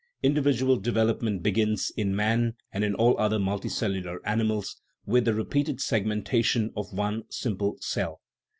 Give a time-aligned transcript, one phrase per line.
[0.23, 5.79] Individual development begins, in man and in all other multi cellular animals, with the repeated
[5.79, 8.19] segmentation of one simple cell.